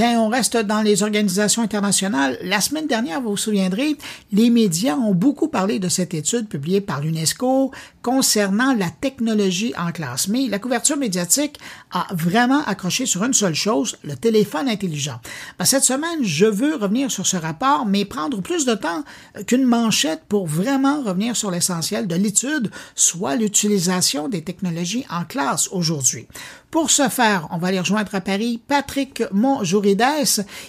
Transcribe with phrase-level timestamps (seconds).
[0.00, 2.38] On reste dans les organisations internationales.
[2.42, 3.96] La semaine dernière, vous vous souviendrez,
[4.30, 9.90] les médias ont beaucoup parlé de cette étude publiée par l'UNESCO concernant la technologie en
[9.90, 10.28] classe.
[10.28, 11.58] Mais la couverture médiatique
[11.90, 15.20] a vraiment accroché sur une seule chose, le téléphone intelligent.
[15.58, 19.02] Ben, cette semaine, je veux revenir sur ce rapport, mais prendre plus de temps
[19.46, 25.68] qu'une manchette pour vraiment revenir sur l'essentiel de l'étude, soit l'utilisation des technologies en classe
[25.72, 26.28] aujourd'hui.
[26.70, 30.04] Pour ce faire, on va aller rejoindre à Paris Patrick Montjourides.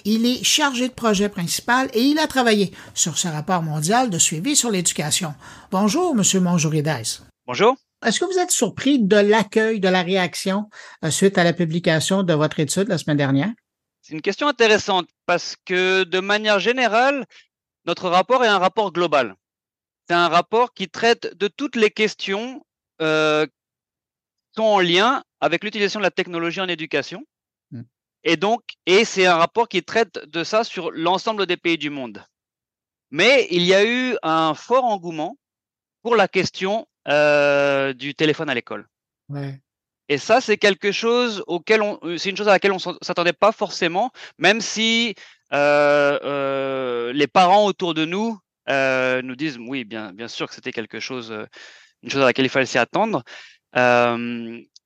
[0.05, 4.17] Il est chargé de projet principal et il a travaillé sur ce rapport mondial de
[4.17, 5.33] suivi sur l'éducation.
[5.71, 6.89] Bonjour, Monsieur Montjourides.
[7.45, 7.75] Bonjour.
[8.05, 10.69] Est-ce que vous êtes surpris de l'accueil, de la réaction
[11.03, 13.51] euh, suite à la publication de votre étude la semaine dernière?
[14.01, 17.25] C'est une question intéressante parce que de manière générale,
[17.83, 19.35] notre rapport est un rapport global.
[20.07, 22.65] C'est un rapport qui traite de toutes les questions
[23.01, 23.45] euh,
[24.55, 27.23] sont en lien avec l'utilisation de la technologie en éducation.
[27.71, 27.83] Hmm.
[28.23, 31.89] Et donc, et c'est un rapport qui traite de ça sur l'ensemble des pays du
[31.89, 32.23] monde.
[33.11, 35.37] Mais il y a eu un fort engouement
[36.03, 38.87] pour la question euh, du téléphone à l'école.
[39.29, 39.59] Ouais.
[40.09, 43.51] Et ça, c'est quelque chose auquel on, c'est une chose à laquelle on s'attendait pas
[43.51, 45.13] forcément, même si
[45.53, 50.55] euh, euh, les parents autour de nous euh, nous disent oui, bien, bien sûr que
[50.55, 51.45] c'était quelque chose, euh,
[52.01, 53.23] une chose à laquelle il fallait s'y attendre.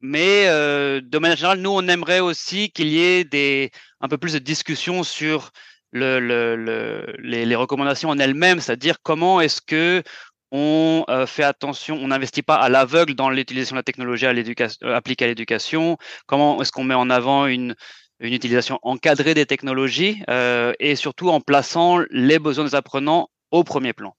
[0.03, 4.17] Mais euh, de manière générale, nous, on aimerait aussi qu'il y ait des, un peu
[4.17, 5.51] plus de discussion sur
[5.91, 10.03] le, le, le, les, les, recommandations en elles-mêmes, c'est-à-dire comment est-ce que
[10.51, 14.33] on euh, fait attention, on n'investit pas à l'aveugle dans l'utilisation de la technologie à
[14.33, 17.73] l'éducation, euh, appliquée à l'éducation, comment est-ce qu'on met en avant une,
[18.19, 23.63] une utilisation encadrée des technologies euh, et surtout en plaçant les besoins des apprenants au
[23.63, 24.15] premier plan?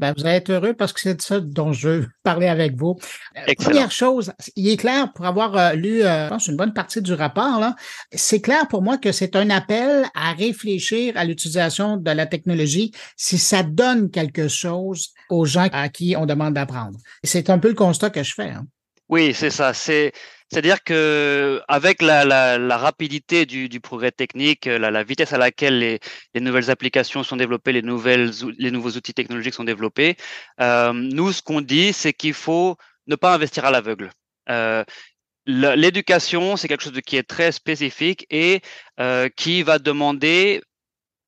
[0.00, 2.74] Ben, vous allez être heureux parce que c'est de ça dont je veux parler avec
[2.76, 2.98] vous.
[3.36, 6.72] Euh, première chose, il est clair pour avoir euh, lu, euh, je pense, une bonne
[6.72, 7.76] partie du rapport, là,
[8.12, 12.92] c'est clair pour moi que c'est un appel à réfléchir à l'utilisation de la technologie
[13.16, 16.98] si ça donne quelque chose aux gens à qui on demande d'apprendre.
[17.22, 18.50] C'est un peu le constat que je fais.
[18.50, 18.66] Hein.
[19.08, 19.74] Oui, c'est ça.
[19.74, 20.12] C'est
[20.50, 25.38] c'est-à-dire que avec la, la, la rapidité du, du, progrès technique, la, la, vitesse à
[25.38, 26.00] laquelle les,
[26.34, 30.16] les, nouvelles applications sont développées, les nouvelles les nouveaux outils technologiques sont développés,
[30.60, 32.76] euh, nous ce qu'on dit c'est qu'il faut
[33.06, 34.10] ne pas investir à l'aveugle.
[34.48, 34.84] Euh,
[35.46, 38.62] L'éducation, c'est quelque chose qui est très spécifique et
[38.98, 40.62] euh, qui va demander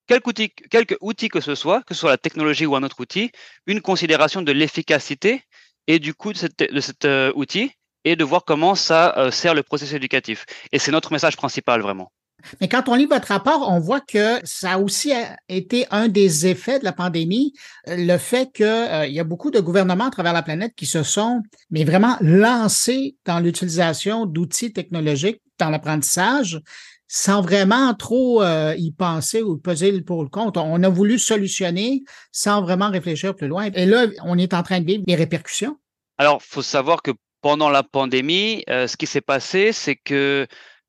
[0.07, 3.01] quelque outil, quelque outil que ce soit, que ce soit la technologie ou un autre
[3.01, 3.31] outil,
[3.67, 5.43] une considération de l'efficacité
[5.87, 7.71] et du coût de, cet euh, outil
[8.05, 10.47] et de voir comment ça euh, sert le processus éducatif.
[10.73, 12.13] Et c'est notre message principal, vraiment.
[12.61, 15.13] Mais quand on lit votre rapport, on voit que ça a aussi
[15.49, 17.53] été un des effets de la pandémie,
[17.89, 20.87] euh, le fait qu'il euh, y a beaucoup de gouvernements à travers la planète qui
[20.87, 26.61] se sont, mais vraiment lancés dans l'utilisation d'outils technologiques dans l'apprentissage
[27.09, 30.57] sans vraiment trop euh, y penser ou peser le pour le compte.
[30.57, 32.03] On a voulu solutionner
[32.33, 33.71] sans vraiment réfléchir plus loin.
[33.75, 35.79] Et là, on est en train de vivre les répercussions.
[36.19, 37.13] Alors, faut savoir que
[37.43, 40.47] pendant la pandémie, euh, ce qui s'est passé, c'est que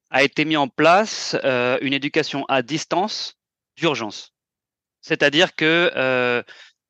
[0.09, 3.35] a été mis en place euh, une éducation à distance
[3.75, 4.33] d'urgence.
[5.01, 6.43] C'est-à-dire que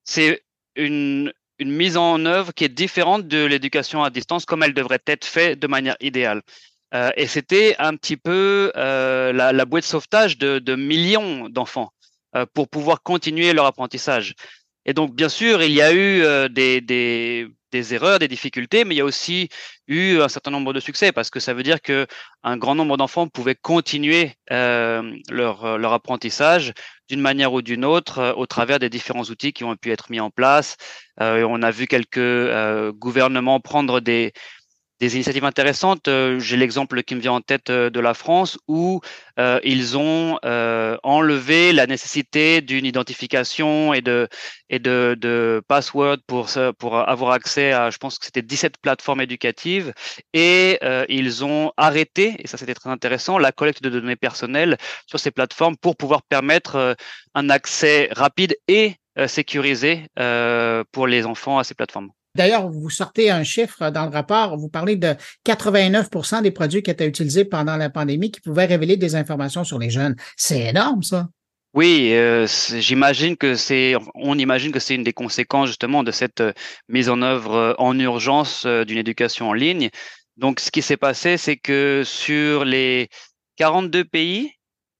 [0.03, 0.43] c'est
[0.75, 5.25] une mise en œuvre qui est différente de l'éducation à distance comme elle devrait être
[5.25, 6.41] faite de manière idéale.
[6.93, 11.91] Euh, et c'était un petit peu euh, la, bouée de sauvetage de, millions d'enfants
[12.35, 14.35] euh, pour pouvoir continuer leur apprentissage.
[14.85, 19.01] Et donc, bien sûr, il y a eu des, erreurs, des difficultés, mais il y
[19.01, 19.49] a aussi
[19.87, 22.07] eu un certain nombre de succès parce que ça veut dire que
[22.43, 26.71] un grand nombre d'enfants pouvaient continuer leur, apprentissage
[27.09, 30.21] d'une manière ou d'une autre au travers des différents outils qui ont pu être mis
[30.21, 30.77] en place.
[31.19, 34.31] On a vu quelques gouvernements prendre des,
[34.99, 36.07] des initiatives intéressantes.
[36.07, 39.01] Euh, j'ai l'exemple qui me vient en tête euh, de la France où
[39.39, 44.27] euh, ils ont euh, enlevé la nécessité d'une identification et de
[44.69, 46.49] et de, de password pour
[46.79, 49.93] pour avoir accès à, je pense que c'était 17 plateformes éducatives
[50.33, 54.77] et euh, ils ont arrêté et ça c'était très intéressant la collecte de données personnelles
[55.05, 56.95] sur ces plateformes pour pouvoir permettre
[57.35, 58.95] un accès rapide et
[59.27, 60.07] sécurisé
[60.91, 62.11] pour les enfants à ces plateformes.
[62.37, 66.91] D'ailleurs, vous sortez un chiffre dans le rapport, vous parlez de 89% des produits qui
[66.91, 70.15] étaient utilisés pendant la pandémie qui pouvaient révéler des informations sur les jeunes.
[70.37, 71.27] C'est énorme, ça.
[71.73, 72.47] Oui, euh,
[72.79, 76.53] j'imagine que c'est, on imagine que c'est une des conséquences justement de cette euh,
[76.87, 79.89] mise en œuvre euh, en urgence d'une éducation en ligne.
[80.37, 83.09] Donc, ce qui s'est passé, c'est que sur les
[83.57, 84.53] 42 pays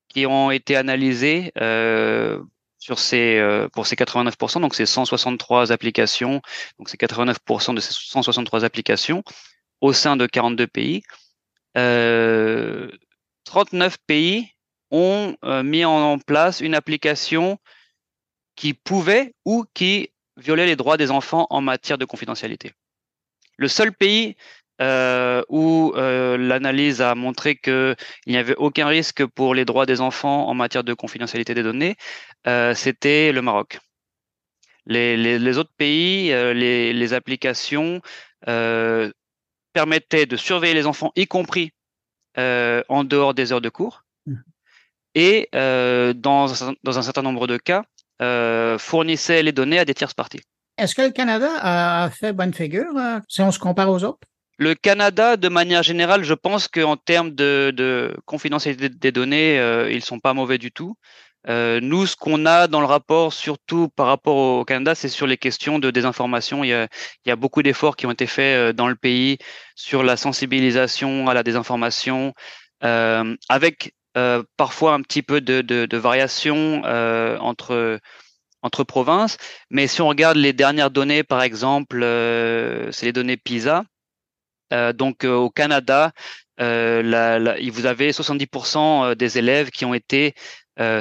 [0.09, 1.51] qui ont été analysés
[2.95, 6.41] ces, euh, pour ces 89%, donc c'est 163 applications,
[6.79, 9.23] donc c'est 89% de ces 163 applications
[9.81, 11.03] au sein de 42 pays.
[11.77, 12.89] Euh,
[13.45, 14.49] 39 pays
[14.91, 17.59] ont mis en place une application
[18.55, 22.73] qui pouvait ou qui violait les droits des enfants en matière de confidentialité.
[23.57, 24.35] Le seul pays
[24.79, 27.95] euh, où euh, l'analyse a montré qu'il
[28.27, 31.95] n'y avait aucun risque pour les droits des enfants en matière de confidentialité des données,
[32.45, 33.79] euh, c'était le Maroc.
[34.85, 38.01] Les, les, les autres pays, les, les, applications
[39.73, 41.71] permettaient de surveiller les enfants, y compris
[42.37, 44.35] en dehors des heures de cours, mmh.
[45.15, 46.13] et dans,
[46.83, 47.83] dans un certain nombre de cas,
[48.77, 50.41] fournissait les données à des tierces parties.
[50.77, 52.93] Est-ce que le Canada a fait bonne figure
[53.27, 54.25] si on se compare aux autres?
[54.57, 59.91] Le Canada, de manière générale, je pense qu'en termes de, de, confidentialité des données, euh,
[59.91, 60.95] ils sont pas mauvais du tout.
[61.47, 65.27] Euh, nous, ce qu'on a dans le rapport, surtout par rapport au Canada, c'est sur
[65.27, 66.63] les questions de désinformation.
[66.63, 66.87] Il y a,
[67.25, 69.37] il y a beaucoup d'efforts qui ont été faits euh, dans le pays
[69.75, 72.33] sur la sensibilisation à la désinformation,
[72.83, 77.99] euh, avec euh, parfois un petit peu de, de, de variation euh, entre
[78.63, 79.37] entre provinces.
[79.69, 83.83] Mais si on regarde les dernières données, par exemple, euh, c'est les données PISA.
[84.95, 86.11] Donc au Canada,
[86.57, 90.33] la, la, vous avez 70% des élèves qui ont été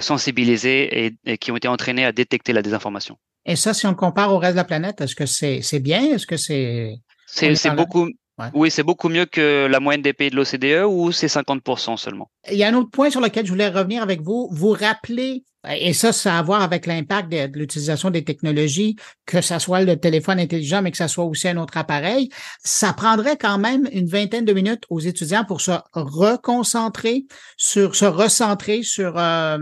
[0.01, 3.19] sensibilisés et, et, qui ont été entraînés à détecter la désinformation.
[3.45, 6.03] Et ça, si on compare au reste de la planète, est-ce que c'est c'est bien?
[6.03, 6.95] Est-ce que c'est
[7.27, 8.09] c'est beaucoup
[8.39, 8.47] Ouais.
[8.53, 12.31] Oui, c'est beaucoup mieux que la moyenne des pays de l'OCDE ou c'est 50% seulement?
[12.51, 14.49] Il y a un autre point sur lequel je voulais revenir avec vous.
[14.53, 15.45] Vous rappelez,
[15.75, 19.59] et ça, ça a à voir avec l'impact de, de l'utilisation des technologies, que ça
[19.59, 22.29] soit le téléphone intelligent, mais que ça soit aussi un autre appareil.
[22.63, 27.25] Ça prendrait quand même une vingtaine de minutes aux étudiants pour se reconcentrer
[27.57, 29.57] sur, se recentrer sur euh,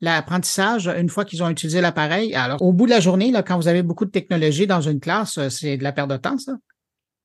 [0.00, 2.32] l'apprentissage une fois qu'ils ont utilisé l'appareil.
[2.34, 5.00] Alors, au bout de la journée, là, quand vous avez beaucoup de technologie dans une
[5.00, 6.52] classe, c'est de la perte de temps, ça?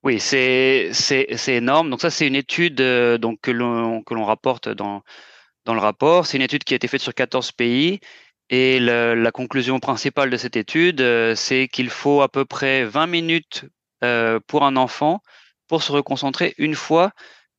[0.06, 0.92] Oui, c'est
[1.48, 1.90] énorme.
[1.90, 5.02] Donc ça, c'est une étude euh, donc que l'on rapporte dans
[5.64, 6.26] dans le rapport.
[6.26, 7.98] C'est une étude qui a été faite sur 14 pays
[8.48, 12.84] et le, la conclusion principale de cette étude, euh, c'est qu'il faut à peu près
[12.84, 13.64] 20 minutes
[14.04, 15.22] euh, pour un enfant
[15.66, 17.10] pour se reconcentrer une fois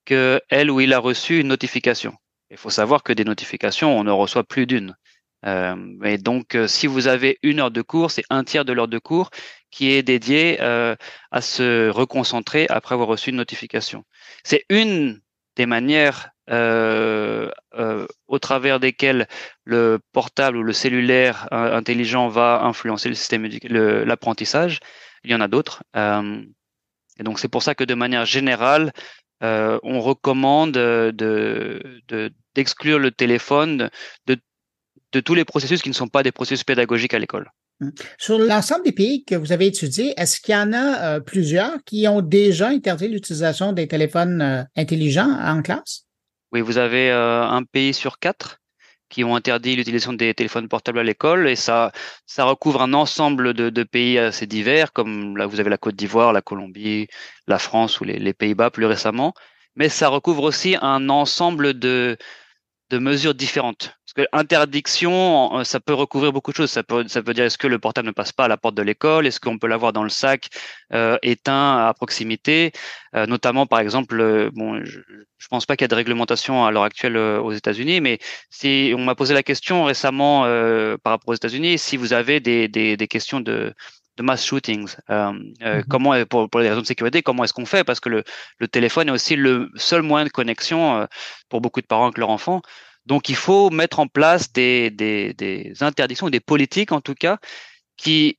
[0.05, 2.15] que elle ou il a reçu une notification.
[2.49, 4.95] Il faut savoir que des notifications, on ne reçoit plus d'une.
[5.45, 8.73] Euh, et donc, euh, si vous avez une heure de cours, c'est un tiers de
[8.73, 9.29] l'heure de cours
[9.71, 10.95] qui est dédié euh,
[11.31, 14.03] à se reconcentrer après avoir reçu une notification.
[14.43, 15.21] C'est une
[15.55, 19.27] des manières au travers desquelles
[19.65, 23.49] le portable ou le cellulaire intelligent va influencer le système
[24.05, 24.79] l'apprentissage.
[25.25, 25.83] Il y en a d'autres.
[25.93, 28.93] et donc, c'est pour ça que de manière générale,
[29.41, 31.99] on recommande de
[32.55, 33.89] d'exclure le téléphone
[34.25, 34.37] de
[35.13, 37.49] de tous les processus qui ne sont pas des processus pédagogiques à l'école.
[37.81, 37.91] Hum.
[38.17, 41.83] Sur l'ensemble des pays que vous avez étudiés, est-ce qu'il y en a euh, plusieurs
[41.85, 46.05] qui ont déjà interdit l'utilisation des téléphones euh, intelligents en classe?
[46.51, 48.59] Oui, vous avez euh, un pays sur quatre
[49.09, 51.91] qui ont interdit l'utilisation des téléphones portables à l'école et ça,
[52.25, 55.95] ça recouvre un ensemble de, de, pays assez divers comme là vous avez la Côte
[55.95, 57.07] d'Ivoire, la Colombie,
[57.47, 59.33] la France ou les, les Pays-Bas plus récemment,
[59.75, 62.17] mais ça recouvre aussi un ensemble de,
[62.89, 63.93] de mesures différentes.
[64.05, 66.71] Parce que interdiction, euh, ça peut recouvrir beaucoup de choses.
[66.71, 68.75] Ça peut, ça veut dire est-ce que le portable ne passe pas à la porte
[68.75, 69.27] de l'école?
[69.27, 70.49] Est-ce qu'on peut l'avoir dans le sac
[70.93, 72.71] euh, éteint à proximité?
[73.15, 74.99] Euh, Notamment, par exemple, euh, bon, je,
[75.37, 78.19] je pense pas qu'il y a de réglementation à l'heure actuelle euh, aux États-Unis, mais
[78.49, 80.43] si on m'a posé la question récemment
[81.03, 83.73] par rapport aux États-Unis, si vous avez des, des, des questions de
[84.17, 84.95] de mass shootings.
[85.09, 85.31] Euh,
[85.61, 85.83] euh, mm-hmm.
[85.87, 87.83] Comment, pour, pour les raisons de sécurité, comment est-ce qu'on fait?
[87.83, 88.23] Parce que le,
[88.57, 91.05] le, téléphone est aussi le seul moyen de connexion euh,
[91.49, 92.61] pour beaucoup de parents avec leurs enfants.
[93.05, 97.37] Donc, il faut mettre en place des, des, des interdictions, des politiques en tout cas,
[97.95, 98.37] qui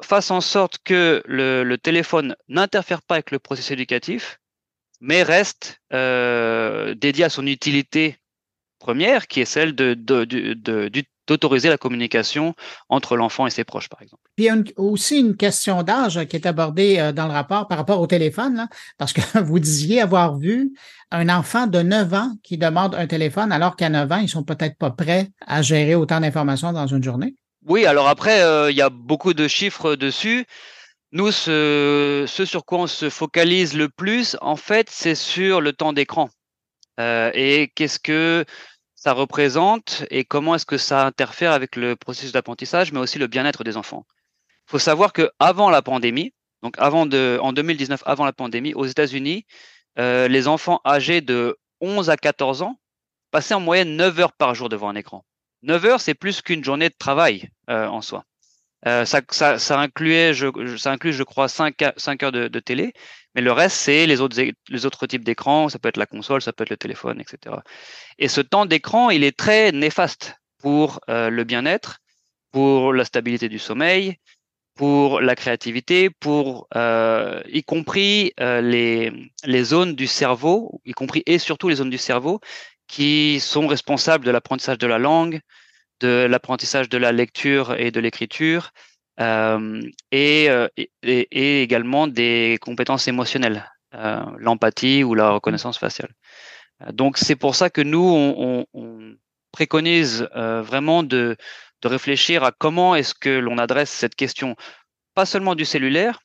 [0.00, 4.38] fassent en sorte que le, le téléphone n'interfère pas avec le processus éducatif,
[5.00, 8.18] mais reste dédié à son utilité
[8.78, 12.54] première, qui est celle de, de, de, de, d'autoriser la communication
[12.88, 14.22] entre l'enfant et ses proches, par exemple.
[14.36, 17.68] Puis il y a aussi une question d'âge qui est abordée euh, dans le rapport
[17.68, 18.68] par rapport au téléphone, là,
[18.98, 20.72] parce que vous disiez avoir vu
[21.10, 24.44] un enfant de 9 ans qui demande un téléphone alors qu'à 9 ans, ils sont
[24.44, 27.34] peut-être pas prêts à gérer autant d'informations dans une journée.
[27.66, 30.46] Oui, alors après, euh, il y a beaucoup de chiffres dessus.
[31.12, 35.72] Nous, ce, ce, sur quoi on se focalise le plus, en fait, c'est sur le
[35.72, 36.28] temps d'écran.
[36.98, 38.44] Euh, et qu'est-ce que
[38.96, 43.26] ça représente et comment est-ce que ça interfère avec le processus d'apprentissage, mais aussi le
[43.28, 44.06] bien-être des enfants.
[44.66, 48.74] Il faut savoir que avant la pandémie, donc avant de, en 2019, avant la pandémie,
[48.74, 49.46] aux États-Unis,
[49.98, 52.80] euh, les enfants âgés de 11 à 14 ans
[53.30, 55.24] passaient en moyenne 9 heures par jour devant un écran.
[55.62, 58.24] 9 heures, c'est plus qu'une journée de travail euh, en soi.
[58.84, 59.22] Ça,
[59.58, 60.32] ça, incluait,
[60.76, 62.92] ça inclut, je crois, 5, 5 heures de, télé,
[63.34, 66.62] mais le reste, c'est les autres, types d'écran, ça peut être la console, ça peut
[66.62, 67.56] être le téléphone, etc.
[68.18, 71.98] Et ce temps d'écran, il est très néfaste pour le bien-être,
[72.52, 74.18] pour la stabilité du sommeil,
[74.76, 81.38] pour la créativité, pour euh, y compris euh, les zones du cerveau, y compris et
[81.38, 82.40] surtout les zones du cerveau
[82.86, 85.40] qui sont responsables de l'apprentissage de la langue,
[86.00, 88.72] de l'apprentissage de la lecture et de l'écriture,
[89.20, 89.80] euh,
[90.12, 96.10] et, euh, et, et, également des compétences émotionnelles, euh, l'empathie ou la reconnaissance faciale.
[96.92, 99.16] Donc c'est pour ça que nous on, on, on
[99.52, 101.36] préconise vraiment de
[101.82, 104.56] de réfléchir à comment est-ce que l'on adresse cette question,
[105.14, 106.20] pas seulement du cellulaire,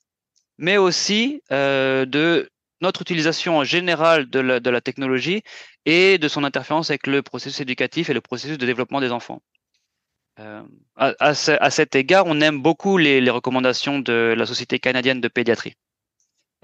[0.58, 2.50] mais aussi de
[2.82, 5.44] notre utilisation de la, de la, technologie
[5.86, 9.42] et de son interférence avec le processus éducatif et le processus de développement des enfants.
[10.40, 10.64] Euh,
[10.96, 15.76] à, cet égard, on aime beaucoup les, recommandations de la Société canadienne de pédiatrie,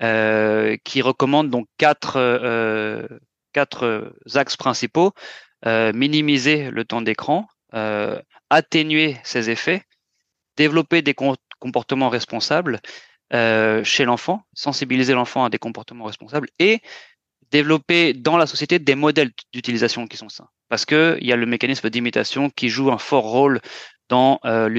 [0.02, 3.08] euh, qui recommande donc quatre, euh,
[3.54, 5.14] quatre axes principaux.
[5.66, 7.48] Minimiser le temps d'écran,
[8.50, 9.82] atténuer ses effets,
[10.56, 11.16] développer des
[11.60, 12.80] comportements responsables
[13.32, 16.80] chez l'enfant, sensibiliser l'enfant à des comportements responsables et
[17.52, 20.50] développer dans la société des modèles d'utilisation qui sont sains.
[20.70, 23.62] Parce que il y a le mécanisme d'imitation qui joue un fort rôle
[24.10, 24.70] dans euh,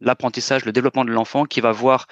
[0.00, 2.06] l'apprentissage, le, développement de l'enfant qui va voir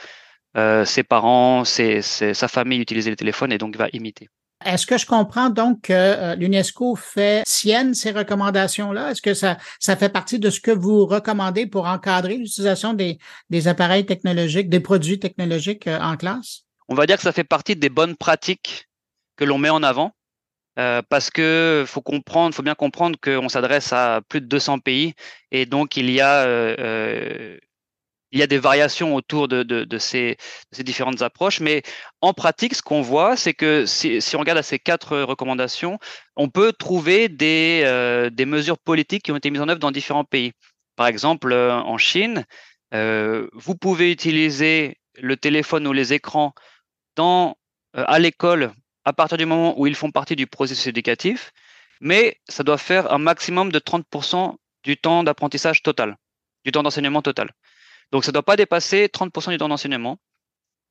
[0.56, 4.28] euh, ses parents, sa famille utiliser le téléphone et donc va imiter.
[4.64, 9.10] Est-ce que je comprends donc que euh, l'UNESCO fait sienne ces recommandations-là?
[9.10, 13.18] Est-ce que ça, fait partie de ce que vous recommandez pour encadrer l'utilisation des,
[13.68, 16.64] appareils technologiques, des produits technologiques en classe?
[16.88, 18.88] On va dire que ça fait partie des bonnes pratiques
[19.36, 20.12] que l'on met en avant.
[20.78, 25.14] Euh, parce que faut comprendre, faut bien comprendre qu'on s'adresse à plus de 200 pays
[25.52, 27.56] et donc il y a euh,
[28.42, 30.36] a des variations autour de, ces,
[30.80, 31.82] différentes approches, mais
[32.20, 35.98] en pratique, ce qu'on voit, c'est que si, on regarde à ces quatre recommandations,
[36.36, 40.24] on peut trouver des, euh, mesures politiques qui ont été mises en œuvre dans différents
[40.24, 40.52] pays.
[40.96, 42.44] Par exemple, euh, en Chine,
[42.92, 46.54] euh, vous pouvez utiliser le téléphone ou les écrans
[47.16, 47.56] dans,
[47.97, 48.73] euh, à l'école
[49.04, 51.52] à partir du moment où ils font partie du processus éducatif,
[52.00, 56.16] mais ça doit faire un maximum de 30% du temps d'apprentissage total,
[56.64, 57.50] du temps d'enseignement total.
[58.12, 60.18] Donc ça ne doit pas dépasser 30% du temps d'enseignement.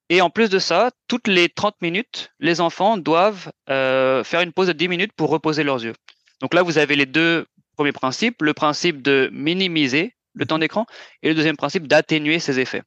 [0.10, 4.52] Et en plus de ça, toutes les 30 minutes, les enfants doivent euh, faire une
[4.52, 5.94] pause de 10 minutes pour reposer leurs yeux.
[6.42, 8.42] Donc là, vous avez les deux premiers principes.
[8.42, 10.86] Le principe de minimiser le temps d'écran
[11.22, 12.84] et le deuxième principe d'atténuer ses effets.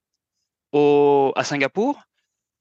[0.73, 2.03] Au, à Singapour,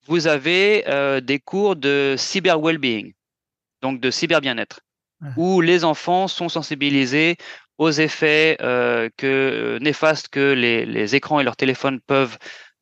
[0.07, 3.13] vous avez euh, des cours de cyber well-being,
[3.81, 4.81] donc de cyber bien-être,
[5.37, 7.37] où les enfants sont sensibilisés
[7.77, 12.37] aux effets euh, que euh, néfastes que les, les, écrans et leurs téléphones peuvent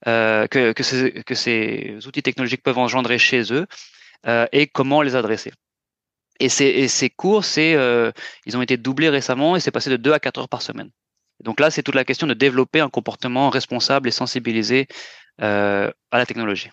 [0.07, 3.65] euh, que, que, ces, que ces outils technologiques peuvent engendrer chez eux
[4.53, 5.51] et comment les adresser.
[6.39, 7.73] Et ces, et ces cours, c'est
[8.45, 10.91] ils ont été doublés récemment et c'est passé de 2 à 4 heures par semaine.
[11.41, 14.87] Donc là, c'est toute la question de développer un comportement responsable et sensibilisé
[15.39, 16.69] à la technologie.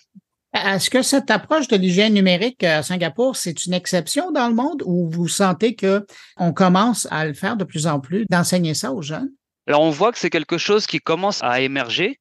[0.52, 4.82] Est-ce que cette approche de l'hygiène numérique à Singapour, c'est une exception dans le monde
[4.84, 6.04] ou vous sentez que
[6.36, 9.30] on commence à le faire de plus en plus, d'enseigner ça aux jeunes?
[9.68, 12.18] Alors, on voit que c'est quelque chose qui commence à émerger,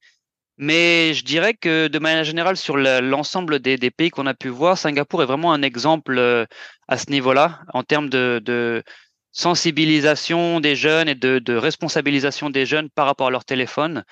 [0.58, 4.78] mais je dirais que de manière générale, sur l'ensemble des, pays qu'on a pu voir,
[4.78, 6.46] Singapour est vraiment un exemple euh,
[6.86, 8.84] à ce niveau-là, en termes de,
[9.32, 14.04] sensibilisation des jeunes et de responsabilisation des jeunes par rapport à leur téléphone.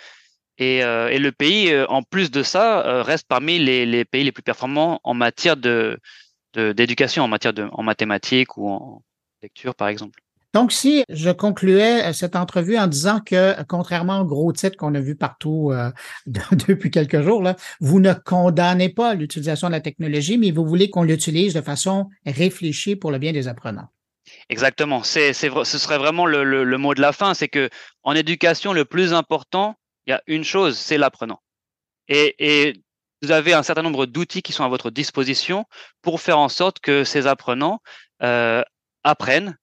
[0.59, 4.05] Et, euh, et, le pays, euh, en plus de ça, euh, reste parmi les, les,
[4.05, 5.99] pays les plus performants en matière de
[6.55, 9.03] d'éducation, en matière de en mathématiques ou en
[9.43, 10.19] lecture, par exemple.
[10.55, 15.01] Donc, si je concluais cette entrevue en disant que, contrairement aux gros titres qu'on a
[15.01, 15.91] vus partout euh,
[16.27, 20.89] depuis quelques jours, là, vous ne condamnez pas l'utilisation de la technologie, mais vous voulez
[20.89, 23.89] qu'on l'utilise de façon réfléchie pour le bien des apprenants.
[24.49, 25.03] Exactement.
[25.03, 27.35] C'est, c'est, ce serait vraiment le, le, le mot de la fin.
[27.35, 27.69] C'est que
[28.03, 29.77] en éducation, le plus important,
[30.09, 31.43] il y a une chose, c'est l'apprenant.
[32.09, 32.75] Et,
[33.21, 35.65] vous avez un certain nombre d'outils qui sont à votre disposition
[36.03, 37.81] pour faire en sorte que ces apprenants
[38.23, 38.63] euh,
[39.03, 39.59] apprennent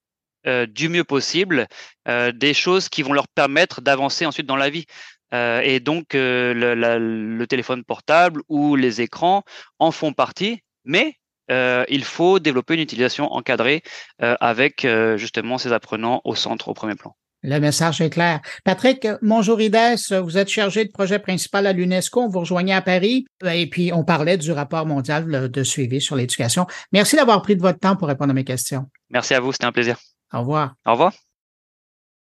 [0.46, 1.66] euh, du mieux possible
[2.06, 4.84] euh, des choses qui vont leur permettre d'avancer ensuite dans la vie.
[5.32, 9.42] Et donc le, téléphone portable ou les écrans
[9.78, 13.82] en font partie, mais il faut développer une utilisation encadrée
[14.18, 14.86] avec
[15.16, 17.16] justement ces apprenants au centre, au premier plan.
[17.46, 18.40] Le message est clair.
[18.64, 19.78] Patrick Monjourides,
[20.20, 22.28] vous êtes chargé de projet principal à l'UNESCO.
[22.28, 26.66] Vous rejoignez à Paris et puis on parlait du rapport mondial de suivi sur l'éducation.
[26.90, 28.86] Merci d'avoir pris de votre temps pour répondre à mes questions.
[29.10, 29.96] Merci à vous, c'était un plaisir.
[30.32, 30.74] Au revoir.
[30.84, 31.12] Au revoir.